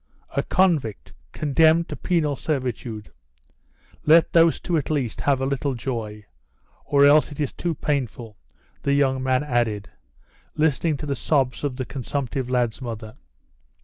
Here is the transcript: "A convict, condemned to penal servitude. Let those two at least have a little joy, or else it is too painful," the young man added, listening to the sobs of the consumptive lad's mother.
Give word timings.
"A 0.35 0.41
convict, 0.41 1.13
condemned 1.31 1.87
to 1.89 1.95
penal 1.95 2.35
servitude. 2.35 3.11
Let 4.03 4.33
those 4.33 4.59
two 4.59 4.75
at 4.75 4.89
least 4.89 5.21
have 5.21 5.39
a 5.41 5.45
little 5.45 5.75
joy, 5.75 6.25
or 6.85 7.05
else 7.05 7.31
it 7.31 7.39
is 7.39 7.53
too 7.53 7.75
painful," 7.75 8.35
the 8.81 8.93
young 8.95 9.21
man 9.21 9.43
added, 9.43 9.89
listening 10.55 10.97
to 10.97 11.05
the 11.05 11.15
sobs 11.15 11.63
of 11.63 11.75
the 11.75 11.85
consumptive 11.85 12.49
lad's 12.49 12.81
mother. 12.81 13.13